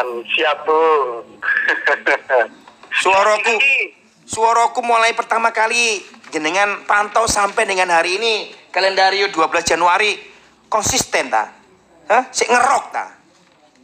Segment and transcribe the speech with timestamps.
[0.00, 1.28] Siap-siap, siap Bung.
[3.04, 3.54] Suaraku,
[4.24, 6.00] suaraku mulai pertama kali
[6.32, 10.16] jenengan pantau sampai dengan hari ini kalendario 12 Januari
[10.72, 11.52] konsisten ta?
[12.08, 12.32] Hah?
[12.32, 13.12] Sik ngerok ta?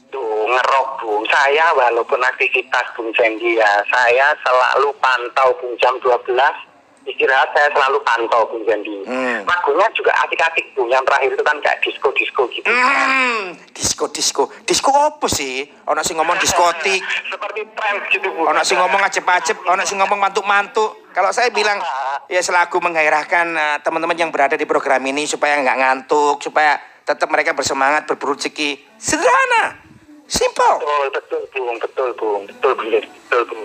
[0.09, 1.23] Tuh, ngerok Bung.
[1.29, 6.17] Saya walaupun aktivitas Bung Sandy ya, saya selalu pantau Bung jam 12
[7.07, 9.07] istirahat saya selalu pantau Bung Sandy.
[9.07, 9.47] Hmm.
[9.47, 10.91] Lagunya juga asik-asik Bung.
[10.91, 12.69] Yang terakhir itu kan kayak disco-disco gitu.
[12.69, 14.43] Hmm, disco disco.
[14.67, 15.65] Disco apa sih?
[15.87, 17.01] Ono sing ngomong diskotik,
[17.33, 18.51] Seperti tren gitu Bung.
[18.51, 21.09] ono sing ngomong acep-acep, ono sing ngomong mantuk-mantuk.
[21.15, 21.81] Kalau saya bilang
[22.29, 26.77] ya selaku menggairahkan eh, teman-teman yang berada di program ini supaya nggak ngantuk, supaya
[27.07, 28.83] tetap mereka bersemangat berburu rezeki.
[28.99, 29.79] Sederhana.
[30.27, 30.83] Simple.
[30.83, 31.77] Betul, betul Bung.
[31.79, 32.43] Betul Bung.
[32.51, 32.91] Betul Bung.
[32.91, 33.65] Betul Bung.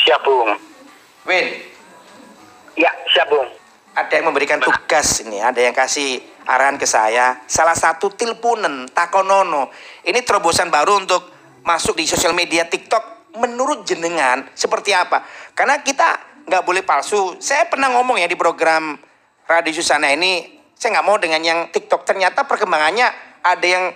[0.00, 0.50] Siap Bung.
[1.28, 1.46] Win,
[2.78, 3.50] Ya, siap Bung.
[3.98, 7.42] ada yang memberikan tugas ini, ada yang kasih arahan ke saya.
[7.50, 9.74] Salah satu tilpunen takonono.
[10.06, 11.26] Ini terobosan baru untuk
[11.66, 13.34] masuk di sosial media TikTok.
[13.42, 15.26] Menurut jenengan seperti apa?
[15.58, 16.14] Karena kita
[16.46, 17.42] nggak boleh palsu.
[17.42, 18.94] Saya pernah ngomong ya di program
[19.50, 20.46] Radio Susana ini,
[20.78, 22.06] saya nggak mau dengan yang TikTok.
[22.06, 23.10] Ternyata perkembangannya
[23.42, 23.90] ada yang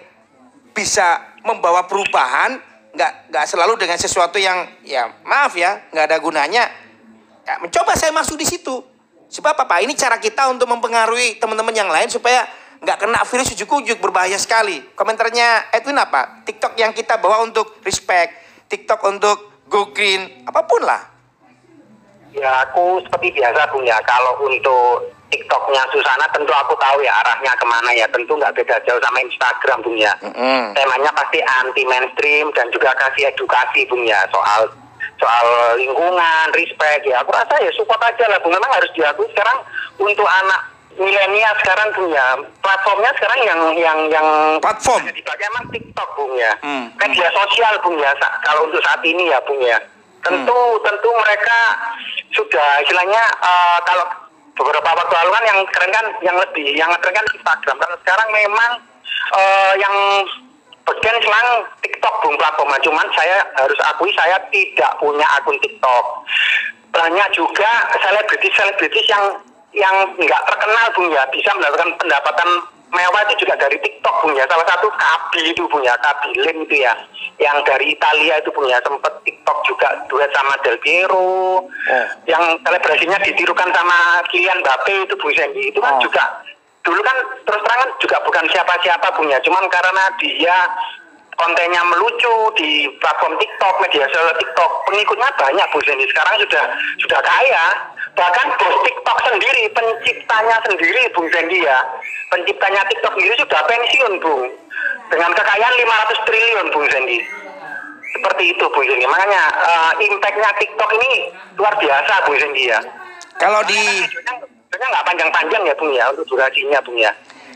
[0.75, 2.59] bisa membawa perubahan,
[2.91, 6.82] nggak nggak selalu dengan sesuatu yang ya maaf ya nggak ada gunanya.
[7.43, 8.83] Ya, mencoba saya masuk di situ.
[9.33, 9.81] Sebab apa?
[9.81, 12.45] Ini cara kita untuk mempengaruhi teman-teman yang lain supaya
[12.83, 14.83] nggak kena virus ujuk-ujuk berbahaya sekali.
[14.93, 16.45] Komentarnya Edwin apa?
[16.45, 18.37] TikTok yang kita bawa untuk respect,
[18.69, 21.01] TikTok untuk go green, apa pun lah.
[22.33, 27.53] Ya aku seperti biasa Bung ya kalau untuk TikToknya Susana tentu aku tahu ya arahnya
[27.57, 30.13] ke mana ya tentu nggak beda jauh sama Instagram Bung ya.
[30.21, 30.77] Mm-mm.
[30.77, 34.69] Temanya pasti anti mainstream dan juga kasih edukasi Bung ya soal
[35.23, 35.47] soal
[35.79, 37.23] lingkungan, respect ya.
[37.23, 38.51] Aku rasa ya support aja lah Bung.
[38.51, 39.63] Memang harus diakui sekarang
[39.97, 40.61] untuk anak
[40.93, 44.29] milenial sekarang Bung ya platformnya sekarang yang yang yang
[44.61, 45.09] Platform.
[45.09, 46.53] dipakai emang TikTok Bung ya.
[46.61, 48.11] Hmm, Media sosial Bung ya.
[48.19, 49.79] Sa- Kalau untuk saat ini ya Bung ya.
[50.21, 51.59] Tentu tentu mereka
[52.31, 54.05] sudah istilahnya eh, kalau
[54.53, 57.77] beberapa waktu lalu kan yang keren kan yang lebih yang keren kan Instagram.
[57.79, 58.71] Kalau sekarang memang
[59.33, 59.97] eh, yang
[60.83, 61.49] bagian selang
[61.83, 62.81] TikTok Bung platformnya.
[62.83, 66.05] Cuman saya harus akui saya tidak punya akun TikTok.
[66.93, 69.25] Banyak juga selebritis-selebritis yang
[69.73, 72.49] yang nggak terkenal Bung ya bisa mendapatkan pendapatan
[72.93, 74.45] mewah itu juga dari TikTok Bung ya.
[74.45, 76.93] Salah satu Kabi itu punya Kabi Lim itu ya.
[77.41, 81.65] Yang dari Italia itu punya sempet TikTok juga duet sama Del Piero.
[82.29, 86.01] Yang selebrasinya ditirukan sama Kylian Mbappe itu Bung Sandy itu kan Oh.
[86.05, 86.25] juga
[86.83, 87.17] dulu kan
[87.47, 90.57] terus terang juga bukan siapa-siapa punya cuman karena dia
[91.39, 96.65] kontennya melucu di platform TikTok media sosial TikTok pengikutnya banyak Bu Sandy sekarang sudah
[97.03, 97.67] sudah kaya.
[98.13, 101.81] Bahkan bos TikTok sendiri penciptanya sendiri Bung Sandy ya.
[102.29, 104.43] Penciptanya TikTok sendiri sudah pensiun Bung
[105.09, 107.19] dengan kekayaan 500 triliun Bung Sandy
[108.13, 112.81] seperti itu Bung Sandy makanya eh, impactnya TikTok ini luar biasa Bung Sandy ya.
[113.41, 113.81] Kalau di
[114.73, 117.13] Videonya nggak panjang-panjang ya Bung ya untuk durasinya Bung ya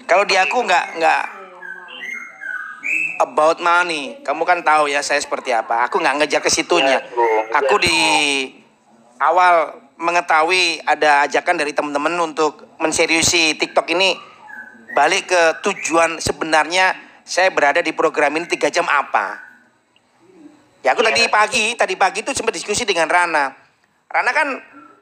[0.06, 1.22] kalau di aku nggak nggak
[3.20, 4.20] about money.
[4.22, 5.82] Kamu kan tahu ya saya seperti apa.
[5.88, 7.02] Aku nggak ngejar ke situnya.
[7.10, 7.26] Bro.
[7.58, 7.98] Aku di
[9.18, 14.14] awal mengetahui ada ajakan dari teman-teman untuk menseriusi TikTok ini
[14.92, 16.94] balik ke tujuan sebenarnya
[17.24, 19.42] saya berada di program ini tiga jam apa.
[20.86, 23.50] Ya aku tadi pagi, tadi pagi itu sempat diskusi dengan Rana.
[24.06, 24.48] Rana kan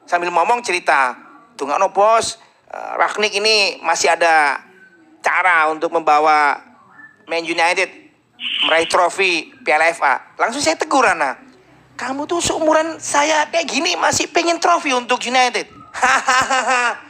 [0.09, 1.13] sambil ngomong cerita,
[1.55, 2.37] tuh nggak no bos,
[2.69, 4.59] eh, Ragnik ini masih ada
[5.23, 6.61] cara untuk membawa
[7.25, 7.89] Man United
[8.67, 10.21] meraih trofi Piala FA.
[10.37, 11.39] Langsung saya tegur Rana,
[11.97, 15.65] kamu tuh seumuran saya kayak gini masih pengen trofi untuk United.
[15.95, 17.01] Hahaha.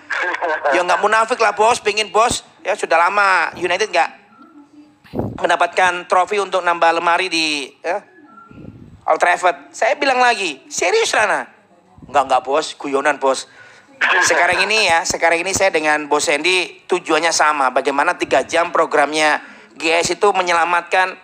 [0.71, 2.45] ya nggak munafik lah bos, pengen bos.
[2.61, 4.09] Ya sudah lama United nggak
[5.41, 7.99] mendapatkan trofi untuk nambah lemari di ya,
[9.05, 9.73] Old Trafford.
[9.75, 11.45] Saya bilang lagi, serius Rana?
[12.05, 13.49] Enggak, enggak bos, guyonan bos.
[14.25, 17.69] Sekarang ini ya, sekarang ini saya dengan Bos Sandy tujuannya sama.
[17.71, 19.43] Bagaimana tiga jam programnya
[19.75, 21.19] GS itu menyelamatkan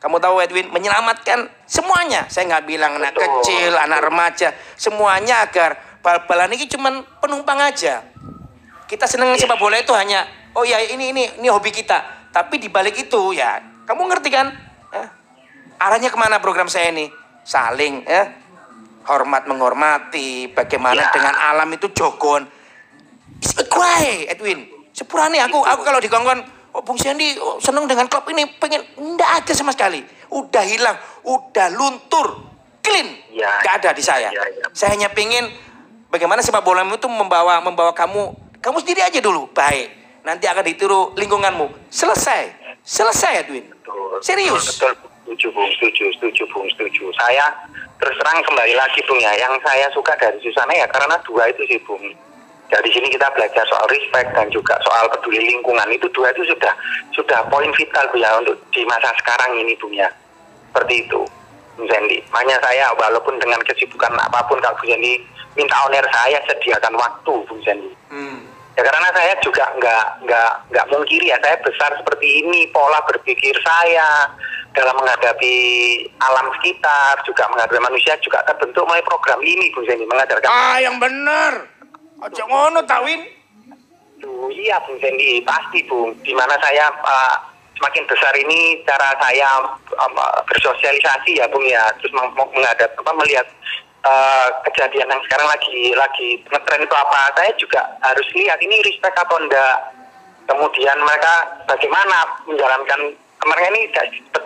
[0.00, 2.24] kamu tahu Edwin, menyelamatkan semuanya.
[2.32, 3.44] Saya nggak bilang anak Betul.
[3.44, 4.48] kecil, anak remaja,
[4.80, 8.00] semuanya agar bal-balan ini cuman penumpang aja.
[8.88, 10.24] Kita seneng sepak bola itu hanya,
[10.56, 12.32] oh ya ini ini ini hobi kita.
[12.32, 14.48] Tapi di balik itu ya, kamu ngerti kan?
[14.88, 15.04] Ya,
[15.76, 17.12] arahnya ke mana program saya ini?
[17.44, 18.39] Saling ya,
[19.06, 21.10] hormat menghormati, bagaimana Ya.
[21.12, 22.44] dengan alam itu jogon.
[23.70, 28.46] Gue, Edwin, sepurane aku aku kalau dikongkon Oh Bung Sandy oh, seneng dengan klub ini
[28.62, 30.94] pengen ndak ada sama sekali udah hilang
[31.26, 32.46] udah luntur
[32.78, 33.50] clean Ya.
[33.66, 34.70] nggak ada di saya Ya, ya.
[34.70, 35.50] saya hanya pengen
[36.14, 39.90] bagaimana sepak bola itu membawa membawa kamu kamu sendiri aja dulu baik
[40.22, 42.54] nanti akan ditiru lingkunganmu selesai
[42.86, 44.22] selesai Edwin Betul.
[44.22, 44.94] serius Betul.
[45.26, 47.04] setuju Bung, setuju, setuju Bung, setuju.
[47.18, 47.46] Saya
[48.00, 51.62] terus terang kembali lagi Bung ya, yang saya suka dari Susana ya karena dua itu
[51.68, 52.00] sih Bung.
[52.70, 56.70] Dari sini kita belajar soal respect dan juga soal peduli lingkungan itu dua itu sudah
[57.12, 60.08] sudah poin vital Bu ya untuk di masa sekarang ini Bung ya.
[60.70, 61.20] Seperti itu,
[61.76, 62.22] Bung Sandy.
[62.30, 65.20] Makanya saya walaupun dengan kesibukan apa pun kalau Bung Sandy
[65.58, 67.90] minta owner saya sediakan waktu Bung Sandy.
[68.08, 68.48] Hmm.
[68.78, 73.52] Ya karena saya juga nggak nggak nggak mungkiri ya saya besar seperti ini pola berpikir
[73.66, 74.30] saya
[74.70, 75.54] dalam menghadapi
[76.22, 80.46] alam sekitar juga menghadapi manusia juga terbentuk melalui program ini Bung Zeni mengajarkan.
[80.46, 81.66] Ah, yang bener.
[82.20, 83.20] Ojo ngono Tawin.
[84.22, 86.14] Duh, iya Bung Zeni pasti Bung.
[86.22, 87.36] Di mana saya uh,
[87.80, 89.48] semakin besar ini cara saya
[89.96, 90.14] um,
[90.46, 93.46] bersosialisasi ya Bung ya terus meng menghadap apa melihat
[94.04, 99.16] uh, kejadian yang sekarang lagi lagi ngetren itu apa saya juga harus lihat ini respect
[99.16, 99.76] atau enggak
[100.44, 103.88] kemudian mereka bagaimana menjalankan kemarin ini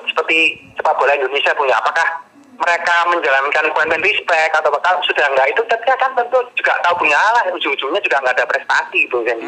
[0.08, 2.06] seperti sepak bola Indonesia punya apakah
[2.54, 7.18] mereka menjalankan poin-poin respect atau bakal sudah enggak itu tapi kan tentu juga tahu punya
[7.18, 9.38] lah ujung-ujungnya juga enggak ada prestasi itu kan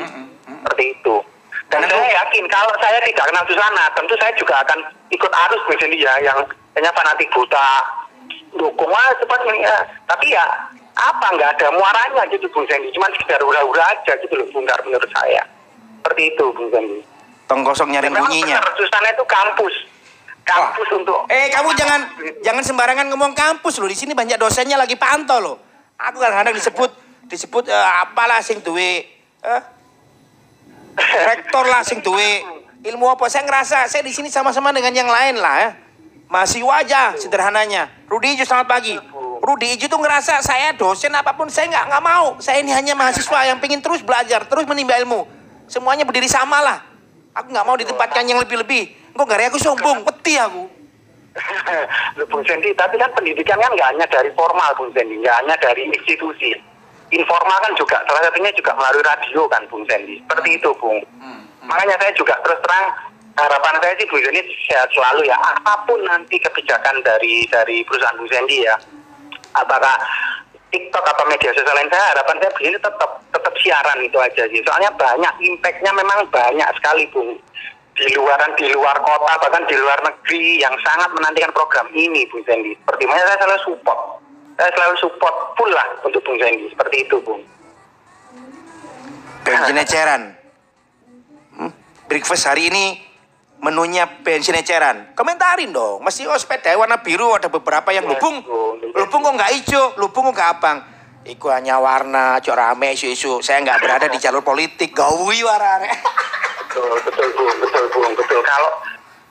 [0.47, 1.17] seperti itu.
[1.67, 4.79] Dan saya yakin kalau saya tidak kenal Susana tentu saya juga akan
[5.11, 6.38] ikut arus misalnya ya yang
[6.79, 7.70] hanya fanatik buta.
[8.56, 9.76] Dukung lah cepat ya.
[10.09, 10.44] Tapi ya
[10.97, 15.11] apa nggak ada muaranya gitu Bung Sandy cuma sekedar hura-hura aja gitu loh Bung menurut
[15.12, 15.43] saya.
[16.02, 17.02] Seperti itu Bung Sandy
[17.47, 18.59] tong kosong nyari bunyinya.
[18.75, 19.75] Susana itu kampus
[20.47, 22.01] kampus untuk eh kamu jangan
[22.39, 23.91] jangan sembarangan ngomong kampus loh.
[23.91, 25.57] Di sini banyak dosennya lagi pantau loh.
[25.99, 26.91] Aku kadang-kadang disebut
[27.27, 29.03] disebut uh, apalah sing duwe
[29.43, 29.63] uh,
[31.35, 32.47] rektor lah sing duwe
[32.87, 33.27] ilmu apa.
[33.27, 35.71] Saya ngerasa saya di sini sama-sama dengan yang lain lah ya.
[36.31, 37.91] Masih wajah sederhananya.
[38.07, 38.95] Rudi Ijo selamat pagi.
[39.43, 42.27] Rudi Ijo tuh ngerasa saya dosen apa pun saya nggak nggak mau.
[42.39, 45.27] Saya ini hanya mahasiswa yang pengen terus belajar terus menimba ilmu.
[45.67, 46.79] Semuanya berdiri sama lah.
[47.35, 50.65] Aku nggak mau ditempatkan yang lebih-lebih kok nggak aku sombong peti aku
[52.33, 55.85] Bung Sendi, tapi kan pendidikan kan nggak hanya dari formal, Bung Sendi, nggak hanya dari
[55.85, 56.57] institusi.
[57.13, 60.17] Informal kan juga, salah satunya juga melalui radio kan, Bung Sendi.
[60.25, 60.97] Seperti itu, Bung.
[61.21, 61.69] Hmm, hmm.
[61.69, 62.89] Makanya saya juga terus terang
[63.37, 68.17] harapan saya sih Bu ini sehat selalu ya apa pun nanti kebijakan dari dari perusahaan
[68.17, 68.75] Bu Sandy ya
[69.53, 70.01] apakah
[70.73, 74.61] TikTok atau media sosial lain saya harapan saya begini tetap tetap siaran itu aja sih
[74.65, 77.37] soalnya banyak impactnya memang banyak sekali Bu
[77.97, 82.45] di luaran di luar kota bahkan di luar negeri yang sangat menantikan program ini Bu
[82.45, 84.01] Sandy seperti mana saya selalu support
[84.61, 87.41] saya selalu support full lah untuk Bung Sandy seperti itu Bung
[89.49, 90.23] bensin eceran
[91.57, 91.73] hmm?
[92.05, 93.07] breakfast hari ini
[93.57, 95.17] menunya bensin eceran.
[95.17, 96.05] Komentarin dong.
[96.05, 98.45] Masih oh sepeda warna biru ada beberapa yang lubung.
[98.95, 100.79] Lubung kok nggak hijau, lubung kok nggak abang.
[101.27, 103.43] Iku hanya warna, cok rame isu-isu.
[103.43, 104.95] Saya nggak berada di jalur politik.
[104.95, 105.91] Gawi warna.
[106.76, 108.40] betul, betul, bu, betul, bu, betul.
[108.44, 108.70] Kalau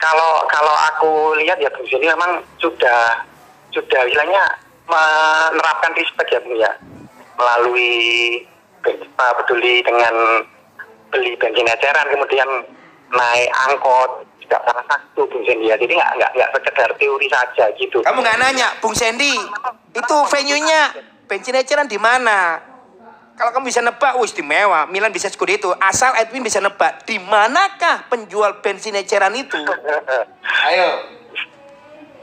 [0.01, 3.21] kalau kalau aku lihat ya di sini memang sudah
[3.71, 4.43] sudah istilahnya
[4.89, 6.71] menerapkan respect ya bu ya
[7.37, 8.43] melalui
[9.17, 10.45] peduli dengan
[11.09, 12.47] beli bensin eceran kemudian
[13.13, 15.75] naik angkot juga salah satu Bung Sandy ya.
[15.77, 17.97] Jadi nggak nggak nggak sekedar teori saja gitu.
[18.05, 19.33] Kamu nggak nanya, Bung Sandy,
[19.97, 20.93] itu venue-nya
[21.25, 22.61] bensin eceran di mana?
[23.35, 24.87] Kalau kamu bisa nebak, wih istimewa.
[24.87, 25.69] Milan bisa itu.
[25.83, 29.59] Asal Edwin bisa nebak, di manakah penjual bensin eceran itu?
[30.71, 30.89] Ayo.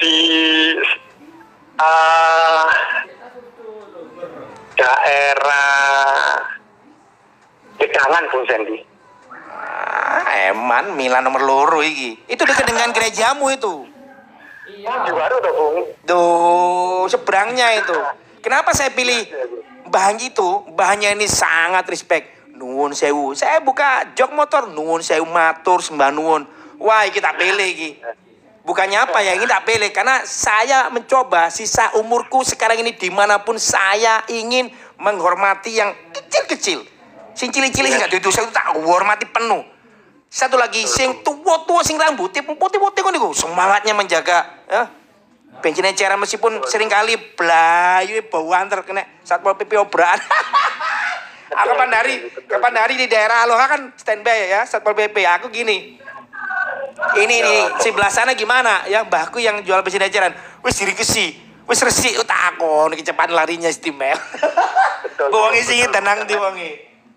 [0.01, 0.17] Di
[1.77, 2.67] uh,
[4.73, 5.69] daerah
[7.77, 8.79] Gedangan, Bung Sandy.
[9.53, 12.25] Ah, eman Milan nomor loro iki.
[12.25, 13.85] Itu dekat dengan gerejamu itu.
[14.65, 15.05] Iya.
[15.05, 15.77] Di baru tuh, Bung.
[16.09, 17.97] Tuh, seberangnya itu.
[18.41, 19.29] Kenapa saya pilih
[19.93, 20.65] bahan itu?
[20.73, 22.57] Bahannya ini sangat respect.
[22.57, 23.37] Nuwun sewu.
[23.37, 26.49] Saya buka jok motor nuwun sewu matur sembah nuwun.
[26.81, 28.01] Wah, kita pilih iki.
[28.63, 29.91] Bukannya apa ya, ini tak pilih.
[29.93, 36.83] Karena saya mencoba sisa umurku sekarang ini di mana pun saya ingin menghormati yang kecil-kecil.
[37.35, 39.65] Sing cili-cili sing gak saya tak hormati penuh.
[40.33, 45.02] Satu lagi sing tua-tua sing rambut putih-putih kan itu semangatnya menjaga ya.
[45.61, 50.17] Bensin eceran meskipun sering kali belayu bau antar kena satpol pp obran.
[51.53, 52.15] Aku kapan dari
[52.49, 55.21] kapan dari di daerah Aloha kan standby ya satpol pp.
[55.39, 56.01] Aku gini.
[57.13, 60.33] Ini nih sebelah sana gimana ya mbahku yang jual bensin eceran.
[60.65, 61.37] Wis diri kesi.
[61.69, 64.17] Wis resik takon kecepatan larinya istimewa.
[65.33, 66.73] Wong sing tenang di wongi.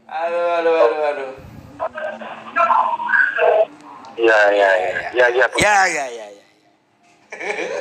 [0.06, 1.32] Aduh, aduh, aduh, aduh.
[4.16, 6.26] Ya, ya, ya, ya, ya, ya, ya, ya,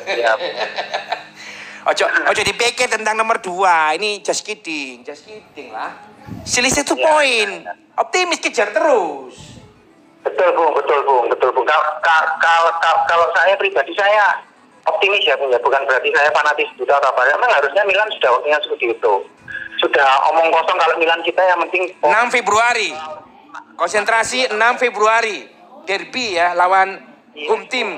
[0.08, 0.32] ya.
[0.32, 0.32] ya.
[1.84, 3.92] Ojo, ojo dipikir tentang nomor dua.
[3.92, 5.92] Ini just kidding, just kidding lah.
[6.48, 7.48] Selisih satu ya, poin.
[8.00, 9.60] Optimis kejar terus.
[10.24, 11.68] Betul, Bung, betul, Bung, betul, Bung.
[11.68, 14.40] Kalau, kalau, kalau, kalau saya pribadi saya
[14.88, 18.58] optimis ya punya bukan berarti saya fanatis buta atau apa memang harusnya Milan sudah waktunya
[18.60, 19.14] seperti itu
[19.80, 22.90] sudah omong kosong kalau Milan kita yang penting 6 Februari.
[23.74, 25.50] Konsentrasi 6 Februari.
[25.84, 26.96] Derby ya lawan
[27.44, 27.92] home team.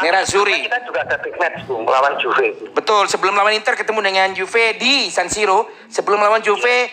[0.00, 0.64] Merah Zuri.
[0.64, 4.76] kita juga ada big match Bung melawan Juve Betul, sebelum lawan Inter ketemu dengan Juve
[4.80, 5.68] di San Siro.
[5.88, 6.88] Sebelum lawan Juve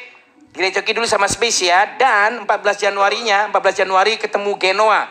[0.52, 5.02] direcoki dulu sama Spezia dan 14 Januarinya, 14 Januari ketemu Genoa.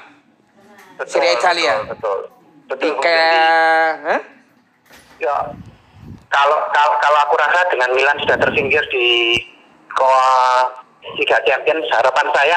[0.96, 1.84] betul, Serie Italia.
[1.86, 2.32] betul
[2.66, 4.36] betul, betul
[5.22, 5.36] ya
[6.28, 9.40] kalau kalau kalau aku rasa dengan Milan sudah tersingkir di
[9.96, 10.68] Koa
[11.16, 12.56] Liga Champions harapan saya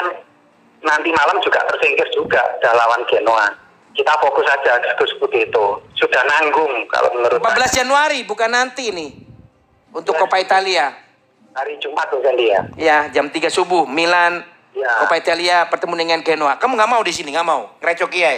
[0.84, 5.04] nanti malam juga tersingkir juga dah lawan Genoa kita fokus saja ke
[5.40, 5.64] itu
[5.98, 9.10] sudah nanggung kalau menurut 14 Januari bukan nanti nih.
[9.90, 10.94] Untuk Coppa Italia.
[11.50, 15.02] hari Jumat tuh dia Ya, jam 3 subuh Milan Ya.
[15.02, 16.54] Coppa Italia bertemu dengan Genoa.
[16.54, 17.74] Kamu nggak mau di sini, nggak mau?
[17.82, 18.32] Ngerecoki ya?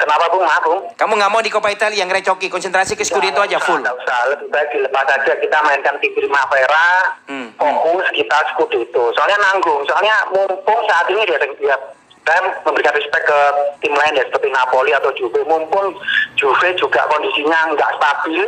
[0.00, 3.60] kenapa Bung maaf Bung Kamu nggak mau di Coppa Italia ngerecoki, konsentrasi ke Scudetto aja
[3.60, 3.84] full.
[3.84, 6.88] Nggak usah, lebih baik dilepas saja kita mainkan tim Primavera,
[7.28, 9.12] Hmm, fokus kita Scudetto.
[9.12, 11.76] Soalnya nanggung, soalnya mumpung saat ini dia, dia
[12.22, 13.40] saya memberikan respect ke
[13.80, 15.40] tim lain ya seperti Napoli atau Juve.
[15.44, 15.96] Mumpung
[16.36, 18.44] Juve juga kondisinya nggak stabil,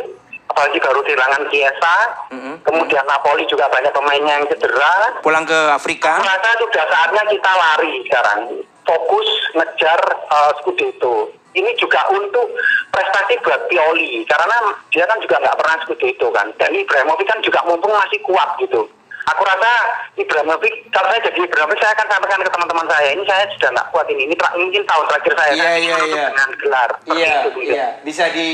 [0.47, 1.95] apalagi baru kehilangan Chiesa,
[2.31, 2.53] Mhm.
[2.63, 5.19] kemudian Napoli juga banyak pemainnya yang cedera.
[5.19, 6.21] Pulang ke Afrika.
[6.21, 8.39] Aku rasa sudah saatnya kita lari sekarang.
[8.83, 11.31] Fokus ngejar uh, Scudetto.
[11.53, 12.49] Ini juga untuk
[12.89, 14.25] prestasi buat Pioli.
[14.25, 16.49] Karena dia kan juga nggak pernah Scudetto kan.
[16.59, 18.89] Dan Ibrahimovic kan juga mumpung masih kuat gitu.
[19.23, 19.71] Aku rasa
[20.19, 23.07] Ibrahimovic, kalau saya jadi Ibrahimovic, saya akan sampaikan ke teman-teman saya.
[23.15, 24.21] Ini saya sudah nggak kuat ini.
[24.27, 25.51] Ini mungkin tahun terakhir saya.
[25.55, 26.25] Iya, iya, menutup iya.
[26.27, 26.89] Dengan gelar.
[26.91, 27.73] Seperti Iya, itu, mungkin.
[27.73, 28.47] iya, bisa di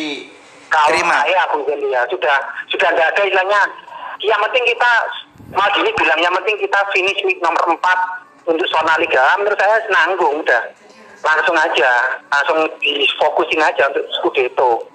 [0.69, 1.17] Kalau terima.
[1.25, 2.37] saya Fendi ya sudah
[2.69, 3.61] sudah nggak ada istilahnya.
[4.21, 4.91] Yang penting kita
[5.49, 7.81] Mas ini bilang yang penting kita finish week nomor 4
[8.45, 9.25] untuk zona liga.
[9.41, 10.61] Menurut saya nanggung udah.
[11.19, 11.91] Langsung aja,
[12.29, 14.85] langsung difokusin aja untuk Scudetto.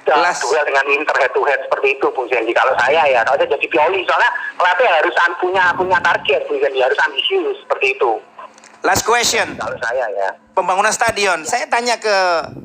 [0.00, 2.52] Dan Las- duel dengan Inter head to head seperti itu Bung Fendi.
[2.56, 6.80] Kalau saya ya, kalau saya jadi Pioli soalnya pelatih harus punya punya target Bung Fendi,
[6.80, 8.12] harus ambisius seperti itu.
[8.80, 9.60] Last question.
[9.60, 10.28] Kalau saya ya.
[10.56, 11.44] Pembangunan stadion.
[11.44, 12.16] Saya tanya ke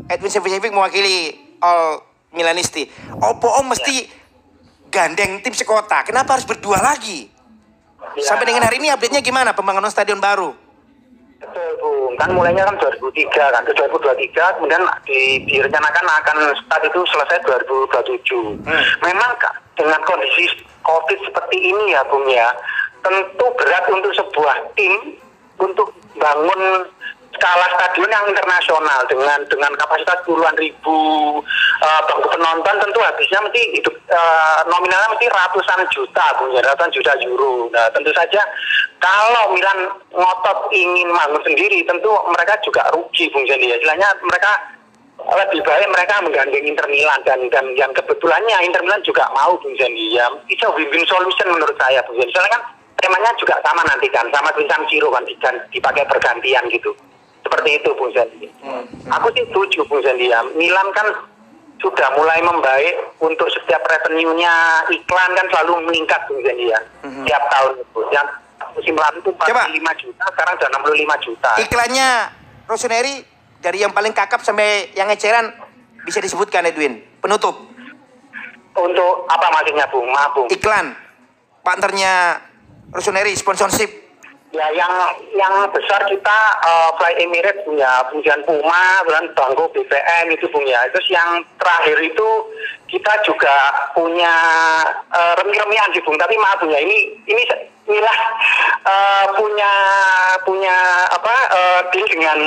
[0.08, 2.00] Edwin Sevicevic mewakili All
[2.32, 2.88] Milanisti.
[3.20, 4.08] Opo Om mesti
[4.88, 6.08] gandeng tim sekota.
[6.08, 7.28] Kenapa harus berdua lagi?
[8.16, 8.32] Ya.
[8.32, 10.56] Sampai dengan hari ini update-nya gimana pembangunan stadion baru?
[11.80, 12.14] Bung.
[12.20, 18.64] Kan mulainya kan 2003 kan, ke 2023 kemudian di, direncanakan akan start itu selesai 2027.
[18.66, 18.84] Hmm.
[19.04, 20.52] Memang Kak, dengan kondisi
[20.84, 22.52] Covid seperti ini ya, Bung ya,
[23.02, 25.20] tentu berat untuk sebuah tim
[25.60, 26.88] untuk bangun
[27.36, 30.98] skala stadion yang internasional dengan dengan kapasitas puluhan ribu
[31.84, 37.68] uh, penonton tentu habisnya mesti hidup uh, nominalnya mesti ratusan juta punya ratusan juta euro.
[37.70, 38.42] Nah tentu saja
[39.00, 43.78] kalau Milan ngotot ingin bangun sendiri tentu mereka juga rugi Bung Jendi ya.
[43.78, 44.52] Istilahnya mereka
[45.26, 49.76] lebih baik mereka menggandeng Inter Milan dan dan yang kebetulannya Inter Milan juga mau Bung
[49.76, 50.32] Jendi ya.
[50.48, 52.32] Itu win-win solution menurut saya Bung Jendi.
[52.32, 52.64] Soalnya kan
[53.00, 55.24] temanya juga sama nanti kan sama di San Siro kan
[55.70, 56.96] dipakai bergantian gitu.
[57.46, 58.50] Seperti itu Bung Jendi.
[59.08, 60.42] Aku sih setuju Bung Jendi ya.
[60.58, 61.06] Milan kan
[61.78, 66.80] sudah mulai membaik untuk setiap revenue-nya iklan kan selalu meningkat Bung Jendi ya.
[67.06, 68.00] Tiap tahun itu.
[68.10, 68.28] Yang
[68.74, 69.64] musim lalu itu 45 Coba.
[69.96, 71.52] juta, sekarang sudah 65 juta.
[71.62, 72.10] Iklannya
[72.66, 73.16] Rosemary
[73.62, 75.54] dari yang paling kakap sampai yang eceran
[76.02, 77.02] bisa disebutkan Edwin.
[77.22, 77.74] Penutup
[78.76, 80.06] Untuk apa maksudnya Bung?
[80.12, 80.48] Maaf Bung.
[80.52, 80.92] iklan
[81.64, 82.44] partnernya
[82.92, 84.05] Rosemary sponsorship
[84.56, 84.94] Ya yang
[85.36, 90.80] yang besar kita eh, Fly Emirates punya, kemudian Puma, kemudian Bangko BPM itu punya.
[90.96, 92.30] Terus yang terakhir itu
[92.88, 93.52] kita juga
[93.92, 94.32] punya
[95.12, 96.16] eh, remi-remian sih Bung.
[96.16, 97.44] Tapi maaf punya ini ini
[97.84, 98.18] inilah
[98.88, 99.72] eh, punya
[100.48, 100.78] punya
[101.12, 101.36] apa
[101.92, 102.40] deal dengan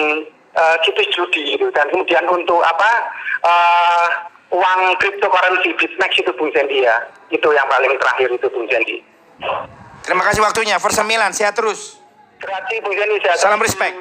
[0.56, 1.68] eh, situs judi gitu.
[1.76, 3.04] Dan kemudian untuk apa
[3.44, 4.08] eh,
[4.48, 7.04] uang cryptocurrency Bitmax itu Bung Jendi ya.
[7.28, 9.04] Itu yang paling terakhir itu Bung Jendi.
[10.08, 10.80] Terima kasih waktunya.
[10.80, 11.98] Forza Milan, sehat terus.
[12.38, 13.16] Terima kasih Jendi.
[13.23, 13.95] Sehat Salam respect.